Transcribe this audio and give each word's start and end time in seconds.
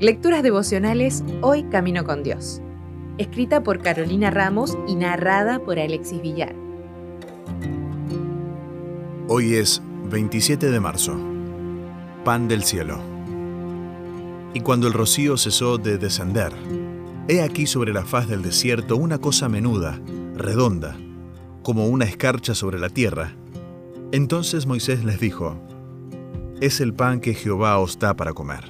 Lecturas 0.00 0.42
devocionales 0.42 1.22
Hoy 1.42 1.64
Camino 1.64 2.04
con 2.04 2.22
Dios. 2.22 2.62
Escrita 3.18 3.62
por 3.62 3.82
Carolina 3.82 4.30
Ramos 4.30 4.78
y 4.88 4.94
narrada 4.94 5.58
por 5.58 5.78
Alexis 5.78 6.22
Villar. 6.22 6.54
Hoy 9.28 9.56
es 9.56 9.82
27 10.10 10.70
de 10.70 10.80
marzo. 10.80 11.18
Pan 12.24 12.48
del 12.48 12.64
cielo. 12.64 12.98
Y 14.54 14.60
cuando 14.60 14.86
el 14.86 14.94
rocío 14.94 15.36
cesó 15.36 15.76
de 15.76 15.98
descender, 15.98 16.52
he 17.28 17.42
aquí 17.42 17.66
sobre 17.66 17.92
la 17.92 18.04
faz 18.04 18.26
del 18.26 18.42
desierto 18.42 18.96
una 18.96 19.18
cosa 19.18 19.48
menuda, 19.48 20.00
redonda, 20.34 20.96
como 21.62 21.86
una 21.86 22.06
escarcha 22.06 22.54
sobre 22.54 22.78
la 22.78 22.88
tierra. 22.88 23.36
Entonces 24.12 24.66
Moisés 24.66 25.04
les 25.04 25.20
dijo, 25.20 25.60
Es 26.60 26.82
el 26.82 26.92
pan 26.92 27.20
que 27.20 27.32
Jehová 27.32 27.78
os 27.78 27.98
da 27.98 28.14
para 28.14 28.34
comer. 28.34 28.64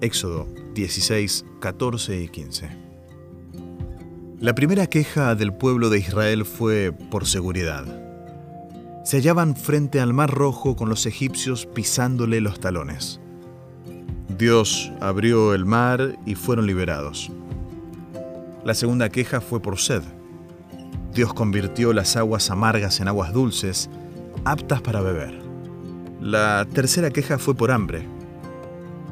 Éxodo 0.00 0.46
16, 0.74 1.44
14 1.60 2.18
y 2.18 2.28
15. 2.28 2.70
La 4.38 4.54
primera 4.54 4.86
queja 4.86 5.34
del 5.34 5.52
pueblo 5.52 5.90
de 5.90 5.98
Israel 5.98 6.46
fue 6.46 6.94
por 7.10 7.26
seguridad. 7.26 7.84
Se 9.04 9.18
hallaban 9.18 9.54
frente 9.54 10.00
al 10.00 10.14
Mar 10.14 10.30
Rojo 10.30 10.76
con 10.76 10.88
los 10.88 11.04
egipcios 11.04 11.66
pisándole 11.66 12.40
los 12.40 12.58
talones. 12.58 13.20
Dios 14.38 14.90
abrió 15.02 15.52
el 15.52 15.66
mar 15.66 16.18
y 16.24 16.36
fueron 16.36 16.66
liberados. 16.66 17.30
La 18.64 18.72
segunda 18.72 19.10
queja 19.10 19.42
fue 19.42 19.60
por 19.60 19.78
sed. 19.78 20.02
Dios 21.12 21.34
convirtió 21.34 21.92
las 21.92 22.16
aguas 22.16 22.50
amargas 22.50 22.98
en 23.00 23.08
aguas 23.08 23.34
dulces, 23.34 23.90
aptas 24.46 24.80
para 24.80 25.02
beber. 25.02 25.39
La 26.20 26.66
tercera 26.66 27.08
queja 27.10 27.38
fue 27.38 27.54
por 27.54 27.70
hambre. 27.70 28.06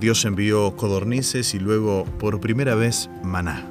Dios 0.00 0.24
envió 0.24 0.74
codornices 0.74 1.52
y 1.52 1.58
luego, 1.58 2.06
por 2.18 2.40
primera 2.40 2.74
vez, 2.74 3.10
maná. 3.22 3.70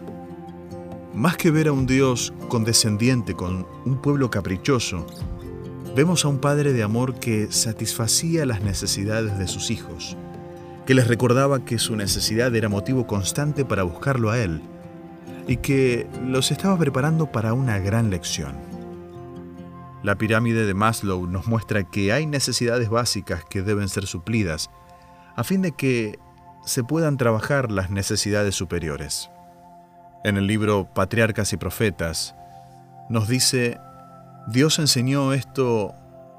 Más 1.16 1.36
que 1.36 1.50
ver 1.50 1.68
a 1.68 1.72
un 1.72 1.88
Dios 1.88 2.32
condescendiente 2.48 3.34
con 3.34 3.66
un 3.86 4.00
pueblo 4.00 4.30
caprichoso, 4.30 5.08
vemos 5.96 6.26
a 6.26 6.28
un 6.28 6.38
Padre 6.38 6.74
de 6.74 6.84
amor 6.84 7.16
que 7.16 7.52
satisfacía 7.52 8.46
las 8.46 8.62
necesidades 8.62 9.40
de 9.40 9.48
sus 9.48 9.72
hijos, 9.72 10.16
que 10.86 10.94
les 10.94 11.08
recordaba 11.08 11.66
que 11.66 11.80
su 11.80 11.96
necesidad 11.96 12.56
era 12.56 12.70
motivo 12.70 13.08
constante 13.08 13.66
para 13.66 13.82
buscarlo 13.82 14.30
a 14.30 14.38
Él 14.38 14.62
y 15.48 15.58
que 15.58 16.06
los 16.24 16.52
estaba 16.52 16.78
preparando 16.78 17.32
para 17.32 17.54
una 17.54 17.80
gran 17.80 18.12
lección. 18.12 18.54
La 20.04 20.18
pirámide 20.18 20.66
de 20.66 20.74
Maslow 20.74 21.26
nos 21.28 21.48
muestra 21.48 21.84
que 21.84 22.12
hay 22.12 22.26
necesidades 22.26 22.90
básicas 22.90 23.46
que 23.46 23.62
deben 23.62 23.88
ser 23.88 24.06
suplidas 24.06 24.70
a 25.36 25.44
fin 25.44 25.62
de 25.62 25.72
que 25.72 26.20
se 26.66 26.84
puedan 26.84 27.18
trabajar 27.18 27.72
las 27.72 27.90
necesidades 27.90 28.54
superiores. 28.54 29.30
En 30.26 30.38
el 30.38 30.46
libro 30.46 30.90
Patriarcas 30.94 31.54
y 31.54 31.58
Profetas 31.58 32.36
nos 33.10 33.28
dice, 33.28 33.80
Dios 34.48 34.78
enseñó 34.78 35.34
esto 35.34 35.96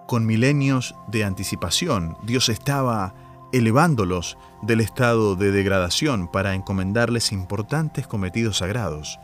con 0.06 0.26
milenios 0.26 0.94
de 1.08 1.24
anticipación. 1.24 2.16
Dios 2.24 2.50
estaba 2.50 3.14
elevándolos 3.52 4.36
del 4.62 4.80
estado 4.80 5.36
de 5.36 5.52
degradación 5.52 6.30
para 6.30 6.54
encomendarles 6.54 7.32
importantes 7.32 8.06
cometidos 8.06 8.58
sagrados. 8.58 9.18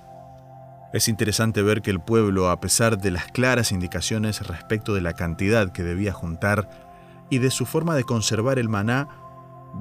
Es 0.93 1.09
interesante 1.09 1.63
ver 1.63 1.83
que 1.83 1.91
el 1.91 2.01
pueblo, 2.01 2.51
a 2.51 2.61
pesar 2.61 2.99
de 2.99 3.13
las 3.13 3.27
claras 3.27 3.71
indicaciones 3.71 4.47
respecto 4.47 4.93
de 4.93 5.01
la 5.01 5.13
cantidad 5.13 5.71
que 5.71 5.85
debía 5.85 6.13
juntar 6.13 6.69
y 7.31 7.39
de 7.39 7.51
su 7.51 7.65
forma 7.65 7.95
de 7.95 8.03
conservar 8.03 8.59
el 8.59 8.69
maná, 8.69 9.09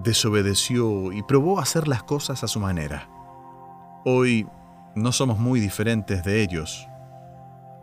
desobedeció 0.03 1.11
y 1.11 1.23
probó 1.23 1.59
hacer 1.59 1.87
las 1.87 2.03
cosas 2.03 2.43
a 2.43 2.47
su 2.47 2.59
manera. 2.59 3.09
Hoy 4.05 4.47
no 4.95 5.11
somos 5.11 5.39
muy 5.39 5.59
diferentes 5.59 6.23
de 6.23 6.43
ellos 6.43 6.87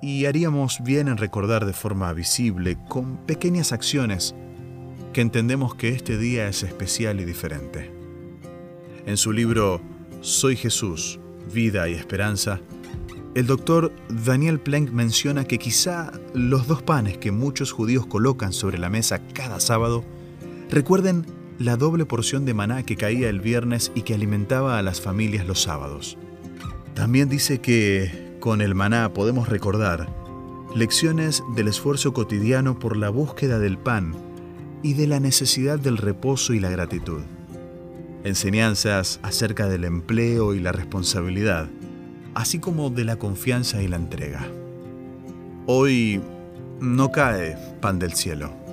y 0.00 0.26
haríamos 0.26 0.81
bien 0.82 1.09
en 1.09 1.16
recordar 1.16 1.66
de 1.66 1.72
forma 1.72 2.12
visible, 2.12 2.78
con 2.88 3.16
pequeñas 3.16 3.72
acciones, 3.72 4.36
que 5.12 5.20
entendemos 5.20 5.75
que 5.75 5.88
este 5.88 6.16
día 6.16 6.47
es 6.47 6.62
especial 6.62 7.20
y 7.20 7.25
diferente. 7.25 7.92
En 9.04 9.16
su 9.16 9.32
libro 9.32 9.81
Soy 10.20 10.56
Jesús, 10.56 11.19
Vida 11.53 11.88
y 11.88 11.94
Esperanza, 11.94 12.60
el 13.36 13.47
doctor 13.47 13.92
Daniel 14.08 14.58
Planck 14.58 14.91
menciona 14.92 15.44
que 15.44 15.58
quizá 15.58 16.10
los 16.32 16.66
dos 16.66 16.82
panes 16.82 17.19
que 17.19 17.32
muchos 17.32 17.70
judíos 17.70 18.06
colocan 18.06 18.54
sobre 18.54 18.78
la 18.78 18.88
mesa 18.88 19.20
cada 19.34 19.60
sábado 19.60 20.06
recuerden 20.70 21.26
la 21.58 21.76
doble 21.76 22.06
porción 22.06 22.47
de 22.47 22.54
maná 22.54 22.82
que 22.84 22.97
caía 22.97 23.28
el 23.28 23.42
viernes 23.42 23.92
y 23.94 24.02
que 24.02 24.14
alimentaba 24.14 24.78
a 24.78 24.82
las 24.82 25.02
familias 25.02 25.47
los 25.47 25.60
sábados. 25.60 26.16
También 26.94 27.28
dice 27.28 27.60
que 27.60 28.38
con 28.41 28.62
el 28.62 28.74
maná 28.74 29.12
podemos 29.12 29.50
recordar 29.50 30.08
lecciones 30.74 31.42
del 31.54 31.68
esfuerzo 31.68 32.14
cotidiano 32.14 32.78
por 32.78 32.97
la 32.97 33.10
búsqueda 33.10 33.58
del 33.58 33.76
pan 33.76 34.14
y 34.82 34.94
de 34.94 35.08
la 35.08 35.20
necesidad 35.20 35.78
del 35.78 35.98
reposo 35.98 36.54
y 36.54 36.60
la 36.60 36.70
gratitud. 36.70 37.20
Enseñanzas 38.24 39.20
acerca 39.22 39.68
del 39.68 39.84
empleo 39.84 40.54
y 40.54 40.60
la 40.60 40.72
responsabilidad, 40.72 41.68
así 42.36 42.60
como 42.60 42.91
de 42.91 43.04
la 43.04 43.16
confianza 43.16 43.82
y 43.82 43.88
la 43.88 43.97
entrega. 43.97 44.47
Hoy 45.66 46.20
no 46.78 47.10
cae 47.10 47.56
pan 47.80 47.98
del 47.98 48.12
cielo 48.12 48.66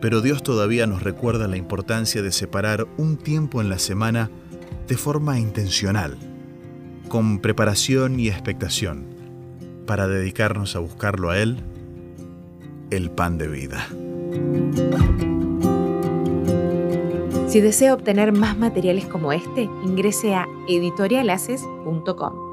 pero 0.00 0.22
Dios 0.22 0.42
todavía 0.42 0.86
nos 0.86 1.02
recuerda 1.02 1.46
la 1.46 1.56
importancia 1.56 2.22
de 2.22 2.32
separar 2.32 2.86
un 2.96 3.16
tiempo 3.16 3.60
en 3.60 3.68
la 3.68 3.78
semana 3.78 4.30
de 4.88 4.96
forma 4.96 5.38
intencional, 5.38 6.16
con 7.08 7.38
preparación 7.40 8.18
y 8.18 8.28
expectación, 8.28 9.06
para 9.86 10.08
dedicarnos 10.08 10.74
a 10.74 10.78
buscarlo 10.78 11.30
a 11.30 11.38
Él, 11.38 11.58
el 12.90 13.10
pan 13.10 13.36
de 13.38 13.48
vida. 13.48 13.86
Si 17.48 17.60
desea 17.60 17.94
obtener 17.94 18.32
más 18.32 18.56
materiales 18.56 19.06
como 19.06 19.32
este, 19.32 19.68
ingrese 19.84 20.34
a 20.34 20.46
editorialaces.com. 20.68 22.49